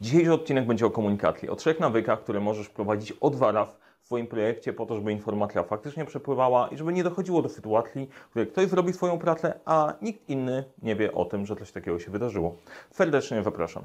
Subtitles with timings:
[0.00, 4.26] Dzisiejszy odcinek będzie o komunikacji, o trzech nawykach, które możesz wprowadzić od waraw w swoim
[4.26, 8.48] projekcie po to, żeby informacja faktycznie przepływała i żeby nie dochodziło do sytuacji, w której
[8.48, 12.10] ktoś zrobi swoją pracę, a nikt inny nie wie o tym, że coś takiego się
[12.10, 12.56] wydarzyło.
[12.90, 13.82] Serdecznie zapraszam.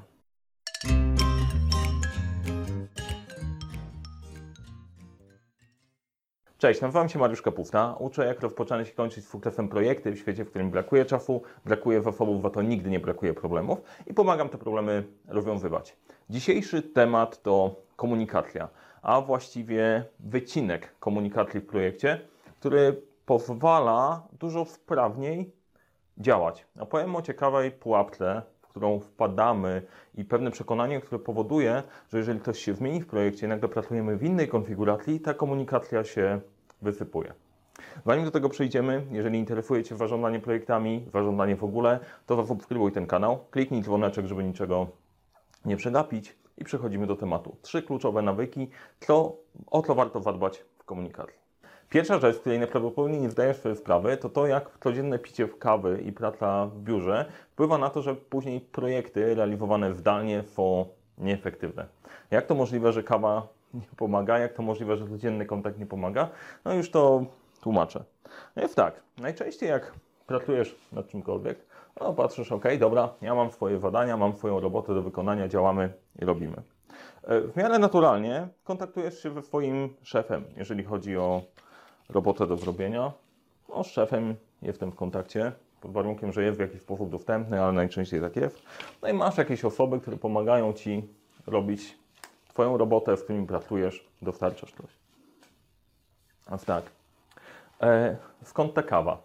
[6.58, 7.96] Cześć, nazywam się Mariusz Kapufta.
[8.00, 12.02] Uczę, jak rozpoczynać i kończyć z sukcesem projekty w świecie, w którym brakuje czasu, brakuje
[12.02, 15.98] zasobów, a to nigdy nie brakuje problemów i pomagam te problemy rozwiązywać.
[16.30, 18.70] Dzisiejszy temat to komunikacja,
[19.02, 22.22] a właściwie wycinek komunikacji w projekcie,
[22.60, 25.52] który pozwala dużo sprawniej
[26.18, 26.66] działać.
[26.80, 28.42] Opowiem o ciekawej pułapce,
[28.76, 29.82] którą wpadamy
[30.16, 34.24] i pewne przekonanie, które powoduje, że jeżeli ktoś się zmieni w projekcie, nagle pracujemy w
[34.24, 36.40] innej konfiguracji, ta komunikacja się
[36.82, 37.34] wysypuje.
[38.06, 43.08] Zanim do tego przejdziemy, jeżeli interesuje Cię zarządzanie projektami, zarządzanie w ogóle, to zasubskrybuj ten
[43.08, 44.88] kanał, kliknij dzwoneczek, żeby niczego
[45.66, 47.56] nie przegapić i przechodzimy do tematu.
[47.62, 48.70] Trzy kluczowe nawyki,
[49.00, 49.38] co,
[49.72, 51.45] o co warto zadbać w komunikacji.
[51.90, 56.12] Pierwsza rzecz, której najprawdopodobniej nie zdajesz sobie sprawy, to to, jak codzienne picie kawy i
[56.12, 60.86] praca w biurze wpływa na to, że później projekty realizowane zdalnie są
[61.18, 61.86] nieefektywne.
[62.32, 64.38] Jak to możliwe, że kawa nie pomaga?
[64.38, 66.30] Jak to możliwe, że codzienny kontakt nie pomaga?
[66.66, 67.26] No już to
[67.62, 68.04] tłumaczę.
[68.56, 69.94] No jest tak, najczęściej jak
[70.28, 71.60] pracujesz nad czymkolwiek,
[72.02, 76.26] no patrzysz, ok, dobra, ja mam swoje zadania, mam swoją robotę do wykonania, działamy i
[76.26, 76.58] robimy.
[77.24, 81.42] E, w miarę naturalnie kontaktujesz się ze swoim szefem, jeżeli chodzi o
[82.10, 83.12] robotę do zrobienia.
[83.70, 87.74] No, z szefem jestem w kontakcie, pod warunkiem, że jest w jakiś sposób dostępny, ale
[87.74, 88.62] najczęściej tak jest.
[89.02, 91.08] No i masz jakieś osoby, które pomagają Ci
[91.48, 91.98] robić
[92.56, 94.90] Twoją robotę, w którym pracujesz, dostarczasz coś.
[96.46, 96.84] A tak,
[97.82, 99.18] e, skąd ta kawa?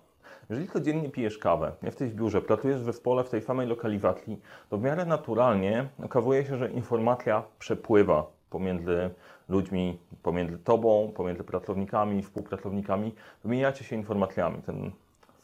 [0.50, 4.78] Jeżeli codziennie pijesz kawę, jesteś w biurze, pracujesz w zespole w tej samej lokalizacji, to
[4.78, 9.11] w miarę naturalnie okazuje się, że informacja przepływa pomiędzy
[9.48, 13.15] ludźmi, pomiędzy tobą, pomiędzy pracownikami, współpracownikami.
[13.45, 14.62] Wymieniacie się informacjami.
[14.62, 14.91] Ten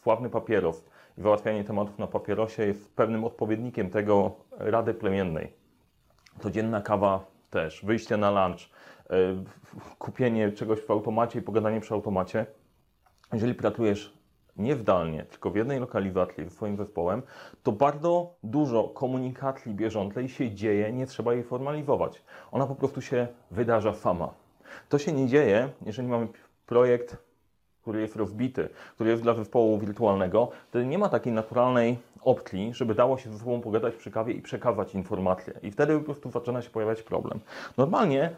[0.03, 0.85] sławny papieros
[1.17, 5.53] i załatwianie tematów na papierosie jest pewnym odpowiednikiem tego rady plemiennej.
[6.39, 8.69] Codzienna kawa też, wyjście na lunch,
[9.09, 9.43] yy,
[9.99, 12.45] kupienie czegoś w automacie i pogadanie przy automacie.
[13.33, 14.17] Jeżeli pracujesz
[14.57, 17.21] nie zdalnie, tylko w jednej lokalizacji ze swoim zespołem,
[17.63, 22.21] to bardzo dużo komunikacji bieżącej się dzieje, nie trzeba jej formalizować.
[22.51, 24.29] Ona po prostu się wydarza sama.
[24.89, 26.27] To się nie dzieje, jeżeli mamy
[26.65, 27.17] projekt,
[27.81, 32.95] który jest rozbity, który jest dla zespołu wirtualnego, wtedy nie ma takiej naturalnej opcji, żeby
[32.95, 35.53] dało się ze sobą pogadać przy kawie i przekazać informacje.
[35.63, 37.39] I wtedy po prostu zaczyna się pojawiać problem.
[37.77, 38.31] Normalnie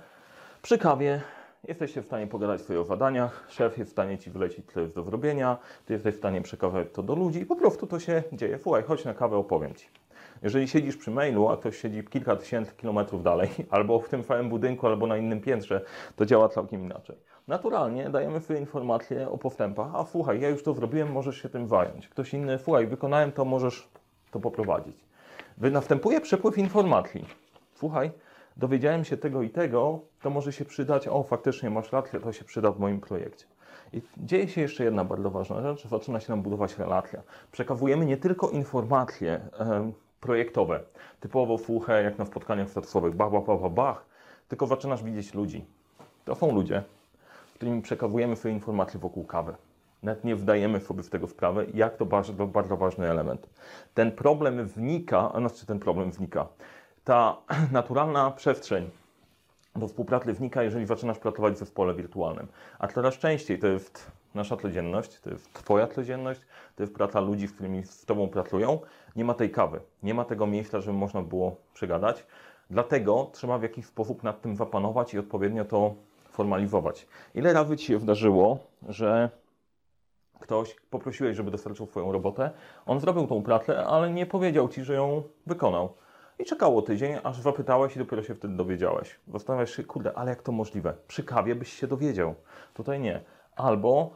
[0.62, 1.22] przy kawie
[1.68, 4.96] Jesteście w stanie pogadać sobie o zadaniach, szef jest w stanie Ci wylecić, co jest
[4.96, 8.24] do zrobienia, Ty jesteś w stanie przekazać to do ludzi i po prostu to się
[8.34, 8.60] dzieje.
[8.64, 9.88] Słuchaj, chodź na kawę, opowiem Ci.
[10.44, 14.50] Jeżeli siedzisz przy mailu, a ktoś siedzi kilka tysięcy kilometrów dalej, albo w tym samym
[14.50, 15.82] budynku, albo na innym piętrze,
[16.16, 17.16] to działa całkiem inaczej.
[17.48, 21.68] Naturalnie dajemy sobie informacje o postępach, a słuchaj, ja już to zrobiłem, możesz się tym
[21.68, 22.10] zająć.
[22.10, 23.90] Ktoś inny, słuchaj, wykonałem to, możesz
[24.32, 24.98] to poprowadzić.
[25.58, 27.26] Następuje przepływ informacji.
[27.74, 28.12] Słuchaj,
[28.60, 32.46] dowiedziałem się tego i tego, to może się przydać, o faktycznie masz rację, to się
[32.46, 33.46] przyda w moim projekcie.
[33.94, 37.22] I dzieje się jeszcze jedna bardzo ważna rzecz, zaczyna się nam budować relacja.
[37.52, 40.80] Przekazujemy nie tylko informacje e, projektowe,
[41.20, 44.06] typowo fuchę, jak na spotkaniach statusowych, bach, bach, bach, bach,
[44.48, 45.66] tylko zaczynasz widzieć ludzi.
[46.26, 46.84] To są ludzie,
[47.56, 49.56] którymi przekazujemy swoje informacje wokół kawy.
[50.04, 53.50] Nawet nie wdajemy sobie w tego sprawę, jak to bardzo, bardzo ważny element.
[53.94, 56.48] Ten problem wnika, a znaczy ten problem wnika
[57.10, 57.38] ta
[57.72, 58.90] naturalna przestrzeń
[59.76, 62.48] do współpracy wnika, jeżeli zaczynasz pracować w zespole wirtualnym.
[62.80, 66.42] A coraz częściej to jest nasza codzienność, to jest Twoja codzienność,
[66.76, 68.80] to jest praca ludzi, z którymi z Tobą pracują.
[69.16, 72.26] Nie ma tej kawy, nie ma tego miejsca, żeby można było przegadać.
[72.70, 75.96] Dlatego trzeba w jakiś sposób nad tym zapanować i odpowiednio to
[76.32, 77.08] formalizować.
[77.36, 78.60] Ile razy Ci się wydarzyło,
[78.90, 79.30] że
[80.40, 82.52] ktoś poprosiłeś, żeby dostarczył Twoją robotę,
[82.86, 85.94] on zrobił tą pracę, ale nie powiedział Ci, że ją wykonał.
[86.40, 89.20] I czekało tydzień, aż zapytałeś i dopiero się wtedy dowiedziałeś.
[89.28, 90.94] Zastanawiasz się, kurde, ale jak to możliwe?
[91.08, 92.36] Przy kawie byś się dowiedział.
[92.74, 93.22] Tutaj nie.
[93.56, 94.10] Albo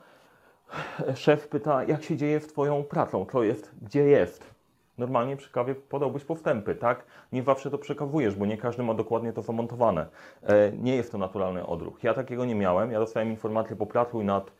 [1.15, 4.53] szef pyta, jak się dzieje w Twoją pracą, co jest, gdzie jest.
[4.98, 7.06] Normalnie przy kawie podałbyś postępy, tak?
[7.31, 10.06] Nie zawsze to przekazujesz, bo nie każdy ma dokładnie to zamontowane.
[10.44, 12.03] E, nie jest to naturalny odruch.
[12.03, 12.92] Ja takiego nie miałem.
[12.92, 14.51] Ja dostałem informację, popracuj nad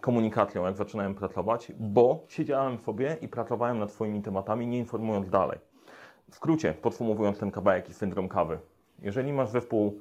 [0.00, 5.71] komunikacją, jak zaczynałem pracować, bo siedziałem sobie i pracowałem nad Twoimi tematami, nie informując dalej.
[6.32, 8.58] Skrócie, podsumowując ten kawałek i syndrom kawy.
[8.98, 10.00] Jeżeli masz zespół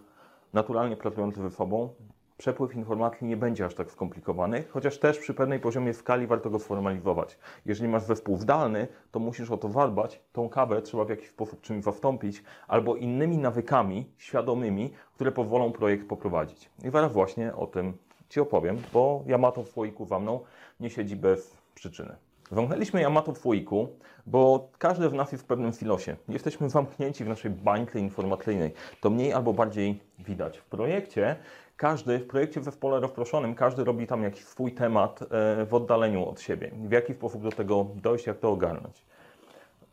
[0.54, 1.90] naturalnie pracujący ze sobą,
[2.38, 6.60] przepływ informacji nie będzie aż tak skomplikowany, chociaż też przy pewnej poziomie skali warto go
[6.60, 7.38] sformalizować.
[7.66, 11.62] Jeżeli masz zespół zdalny, to musisz o to zadbać, tą kawę trzeba w jakiś sposób
[11.62, 16.70] czymś zastąpić, albo innymi nawykami świadomymi, które pozwolą projekt poprowadzić.
[16.84, 17.94] I zaraz właśnie o tym
[18.30, 20.40] Ci opowiem, bo Yamato w słoiku za mną
[20.80, 22.16] nie siedzi bez przyczyny.
[22.52, 23.88] Zamknęliśmy Yamato w słoiku,
[24.26, 26.16] bo każdy w nas jest w pewnym silosie.
[26.30, 28.74] Jesteśmy zamknięci w naszej bańce informacyjnej.
[29.02, 30.58] To mniej albo bardziej widać.
[30.58, 31.36] W projekcie
[31.78, 35.26] każdy, w projekcie w zespole rozproszonym, każdy robi tam jakiś swój temat e,
[35.66, 36.72] w oddaleniu od siebie.
[36.88, 39.06] W jaki sposób do tego dojść, jak to ogarnąć.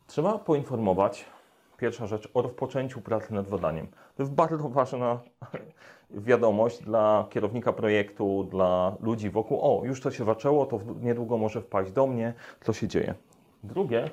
[0.06, 1.24] Trzeba poinformować,
[1.76, 3.86] pierwsza rzecz, o rozpoczęciu pracy nad zadaniem.
[3.86, 5.20] To jest bardzo ważna
[6.10, 9.58] wiadomość dla kierownika projektu, dla ludzi wokół.
[9.62, 13.14] O, już to się zaczęło, to niedługo może wpaść do mnie, co się dzieje.
[13.64, 14.10] Drugie,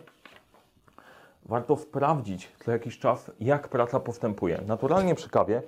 [1.45, 4.61] warto sprawdzić co jakiś czas, jak praca postępuje.
[4.67, 5.61] Naturalnie przy kawie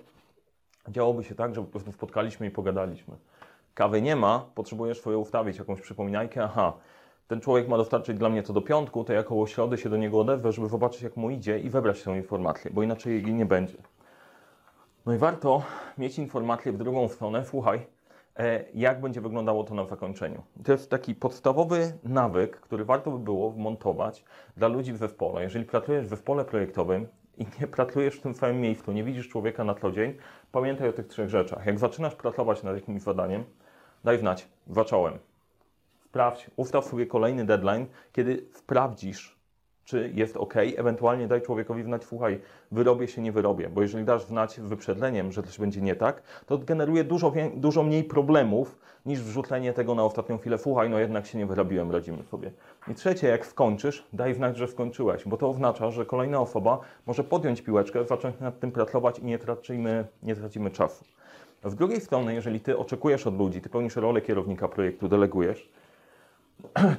[0.88, 3.16] działoby się tak, że po prostu spotkaliśmy i pogadaliśmy.
[3.74, 6.74] Kawy nie ma, potrzebujesz swoje ustawić, jakąś przypominajkę, aha,
[7.28, 9.98] ten człowiek ma dostarczyć dla mnie to do piątku, to ja koło środy się do
[9.98, 13.46] niego odezwę, żeby zobaczyć jak mu idzie i wybrać tę informację, bo inaczej jej nie
[13.46, 13.78] będzie.
[15.08, 15.64] No i warto
[15.98, 17.88] mieć informację w drugą stronę, słuchaj,
[18.38, 20.44] e, jak będzie wyglądało to na zakończeniu.
[20.64, 24.24] To jest taki podstawowy nawyk, który warto by było wmontować
[24.58, 25.44] dla ludzi w zespole.
[25.44, 27.08] Jeżeli pracujesz w zespole projektowym
[27.38, 30.14] i nie pracujesz w tym samym miejscu, nie widzisz człowieka na co dzień,
[30.52, 31.66] pamiętaj o tych trzech rzeczach.
[31.66, 33.44] Jak zaczynasz pracować nad jakimś zadaniem,
[34.04, 35.14] daj znać, zacząłem.
[36.06, 39.37] Sprawdź, ustaw sobie kolejny deadline, kiedy sprawdzisz,
[39.88, 42.40] czy jest ok, ewentualnie daj człowiekowi znać, słuchaj,
[42.72, 46.58] wyrobię się, nie wyrobię, bo jeżeli dasz znać wyprzedleniem, że coś będzie nie tak, to
[46.58, 51.38] generuje dużo, dużo mniej problemów niż wrzucenie tego na ostatnią chwilę, słuchaj, no jednak się
[51.38, 52.52] nie wyrobiłem, radzimy sobie.
[52.88, 57.24] I trzecie, jak skończysz, daj znać, że skończyłeś, bo to oznacza, że kolejna osoba może
[57.24, 61.06] podjąć piłeczkę, zacząć nad tym pracować i nie tracimy, nie tracimy czasu.
[61.66, 65.70] Z drugiej strony, jeżeli ty oczekujesz od ludzi, ty pełnisz rolę kierownika projektu, delegujesz,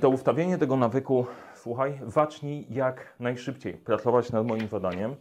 [0.01, 1.27] to ustawienie tego nawyku,
[1.59, 5.17] słuchaj, zacznij jak najszybciej pracować nad moim zadaniem,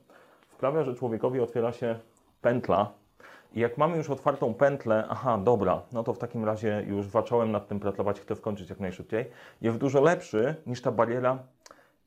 [0.53, 1.99] sprawia, że człowiekowi otwiera się
[2.41, 2.91] pętla.
[3.53, 7.51] I jak mamy już otwartą pętlę, aha, dobra, no to w takim razie już zacząłem
[7.51, 9.25] nad tym pracować, chcę skończyć jak najszybciej,
[9.61, 11.39] jest dużo lepszy niż ta bariera,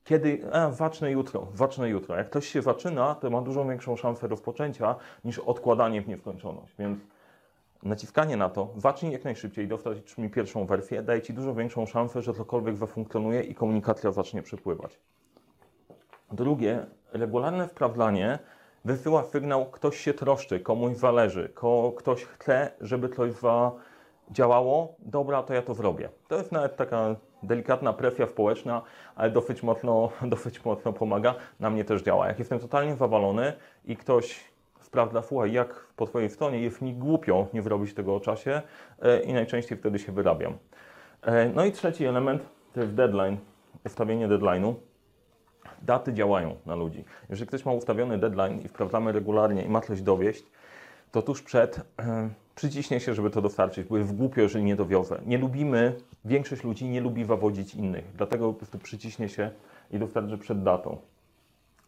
[0.03, 2.15] kiedy, a, zacznę jutro, zacznę jutro.
[2.15, 4.95] Jak ktoś się zaczyna, to ma dużo większą szansę rozpoczęcia
[5.25, 6.75] niż odkładanie w nieskończoność.
[6.79, 6.99] Więc
[7.83, 12.21] naciskanie na to, zacznij jak najszybciej, dostać mi pierwszą wersję, daje Ci dużo większą szansę,
[12.21, 14.99] że cokolwiek zafunkcjonuje i komunikacja zacznie przepływać.
[16.31, 18.39] Drugie, regularne sprawdzanie
[18.85, 23.31] wysyła sygnał, ktoś się troszczy, komuś zależy, ko, ktoś chce, żeby coś
[24.31, 26.09] działało, dobra, to ja to zrobię.
[26.27, 28.81] To jest nawet taka delikatna presja społeczna,
[29.15, 31.35] ale dosyć mocno, dosyć mocno pomaga.
[31.59, 32.27] Na mnie też działa.
[32.27, 33.53] Jak jestem totalnie zawalony
[33.85, 34.50] i ktoś
[34.91, 38.61] sprawdza, słuchaj, jak po Twojej stronie jest mi głupio nie wyrobić tego o czasie
[39.01, 40.57] e, i najczęściej wtedy się wyrabiam.
[41.21, 42.41] E, no i trzeci element
[42.73, 43.37] to jest deadline,
[43.85, 44.73] ustawienie deadline'u.
[45.81, 47.05] Daty działają na ludzi.
[47.29, 50.43] Jeżeli ktoś ma ustawiony deadline i sprawdzamy regularnie i ma coś dowieść,
[51.11, 55.21] to tuż przed e, przyciśnie się, żeby to dostarczyć, bo jest głupio, jeżeli nie dowiozę.
[55.25, 55.95] Nie lubimy,
[56.25, 59.51] większość ludzi nie lubi zawodzić innych, dlatego po prostu przyciśnie się
[59.91, 60.97] i dostarczy przed datą.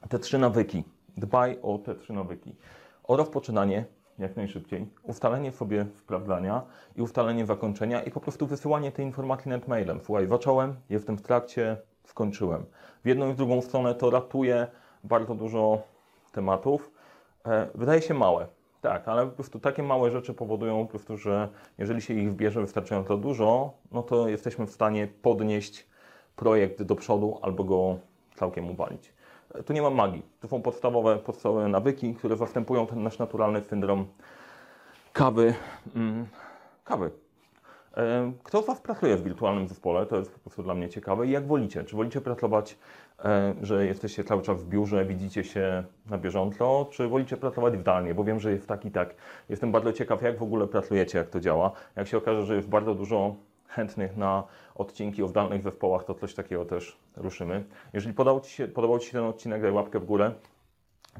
[0.09, 0.83] Te trzy nawyki.
[1.17, 2.55] Dbaj o te trzy nawyki
[3.03, 3.85] o rozpoczynanie
[4.19, 6.61] jak najszybciej, ustalenie sobie sprawdzania
[6.95, 9.99] i ustalenie zakończenia i po prostu wysyłanie tej informacji net mailem.
[10.03, 12.65] Słuchaj, zacząłem, jestem w trakcie, skończyłem.
[13.03, 14.67] W jedną i w drugą stronę to ratuje
[15.03, 15.81] bardzo dużo
[16.31, 16.91] tematów.
[17.45, 18.47] E, wydaje się małe,
[18.81, 22.61] tak, ale po prostu takie małe rzeczy powodują po prostu, że jeżeli się ich wbierze
[22.61, 25.87] wystarczająco dużo, no to jesteśmy w stanie podnieść
[26.35, 27.97] projekt do przodu albo go
[28.35, 29.13] całkiem uwalić.
[29.65, 30.21] Tu nie ma magii.
[30.39, 34.05] To są podstawowe, podstawowe nawyki, które zastępują ten nasz naturalny syndrom
[35.13, 35.53] kawy.
[35.95, 36.27] Mm,
[36.83, 37.11] kawy.
[38.43, 40.05] Kto z Was pracuje w wirtualnym zespole?
[40.05, 41.27] To jest po prostu dla mnie ciekawe.
[41.27, 41.83] I jak wolicie?
[41.83, 42.77] Czy wolicie pracować,
[43.61, 48.15] że jesteście cały czas w biurze, widzicie się na bieżąco, czy wolicie pracować zdalnie?
[48.15, 49.15] Bo wiem, że jest tak i tak.
[49.49, 51.71] Jestem bardzo ciekaw, jak w ogóle pracujecie, jak to działa.
[51.95, 53.35] Jak się okaże, że jest bardzo dużo
[53.73, 54.43] chętnych na
[54.75, 57.63] odcinki o zdalnych zespołach, to coś takiego też ruszymy.
[57.93, 60.31] Jeżeli podobał Ci się, podobał Ci się ten odcinek, daj łapkę w górę.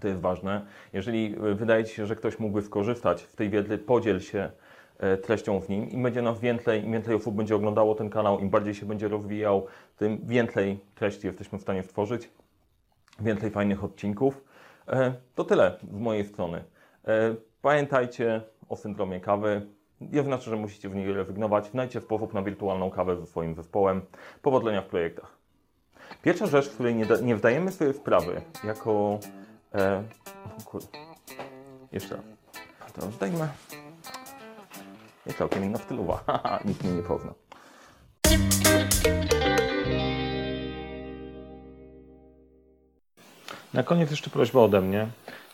[0.02, 0.66] To jest ważne.
[0.94, 4.52] Jeżeli e, wydaje Ci się, że ktoś mógłby skorzystać z tej wiedzy, podziel się
[4.98, 5.90] e, treścią w nim.
[5.90, 9.08] Im będzie nas więcej, im więcej osób będzie oglądało ten kanał, im bardziej się będzie
[9.08, 9.66] rozwijał,
[9.98, 12.30] tym więcej treści jesteśmy w stanie stworzyć,
[13.20, 14.44] więcej fajnych odcinków.
[14.88, 16.64] E, to tyle z mojej strony.
[17.62, 19.68] Pamiętajcie o syndromie kawy
[20.12, 21.66] nie znaczy, że musicie w niej rezygnować.
[21.66, 24.02] Znajdźcie sposób na wirtualną kawę ze swoim zespołem.
[24.42, 25.38] Powodzenia w projektach.
[26.22, 29.20] Pierwsza rzecz, w której nie, nie wdajemy sobie sprawy jako...
[29.76, 30.04] E,
[30.66, 30.82] kur...
[31.92, 32.26] Jeszcze raz.
[32.94, 33.48] To zdajmy.
[35.26, 36.24] jest całkiem inna stylowa.
[36.66, 37.34] Nikt mnie nie pozna.
[43.74, 45.08] Na koniec jeszcze prośba ode mnie.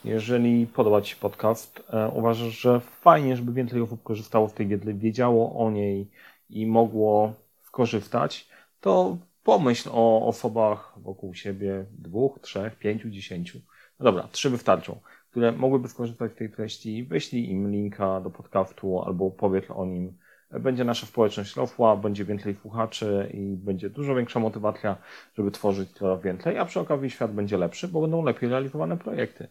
[0.05, 4.67] Jeżeli podoba Ci się podcast, e, uważasz, że fajnie, żeby więcej osób korzystało z tej
[4.67, 6.11] wiedzy, wiedziało o niej
[6.49, 8.49] i mogło skorzystać,
[8.81, 13.59] to pomyśl o osobach wokół siebie, dwóch, trzech, pięciu, dziesięciu.
[13.99, 14.99] No dobra, trzy wystarczą,
[15.31, 17.03] które mogłyby skorzystać z tej treści.
[17.03, 20.17] Wyślij im linka do podcastu albo powiedz o nim.
[20.51, 24.95] Będzie nasza społeczność rosła, będzie więcej słuchaczy i będzie dużo większa motywacja,
[25.37, 29.47] żeby tworzyć coraz więcej, a przy okazji świat będzie lepszy, bo będą lepiej realizowane projekty.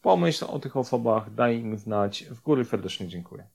[0.00, 2.24] Pomyśl o tych osobach, daj im znać.
[2.30, 3.48] Z góry serdecznie dziękuję.